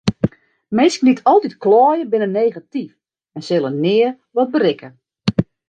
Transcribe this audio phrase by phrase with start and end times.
[0.75, 2.91] Minsken dy't altyd kleie binne negatyf
[3.35, 4.89] en sille nea wat berikke.